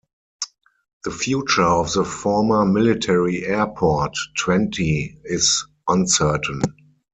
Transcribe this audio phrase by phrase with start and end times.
[1.03, 6.63] The future of the former military airport, Twente, is uncertain.